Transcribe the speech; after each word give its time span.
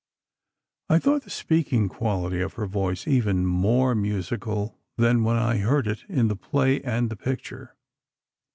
I 0.89 0.97
thought 0.97 1.25
the 1.25 1.29
speaking 1.29 1.87
quality 1.87 2.41
of 2.41 2.53
her 2.53 2.65
voice 2.65 3.07
even 3.07 3.45
more 3.45 3.93
musical 3.93 4.75
than 4.97 5.23
when 5.23 5.35
I 5.35 5.57
had 5.57 5.67
heard 5.67 5.87
it 5.87 6.05
in 6.09 6.27
the 6.27 6.35
play 6.35 6.81
and 6.81 7.11
the 7.11 7.15
picture. 7.15 7.75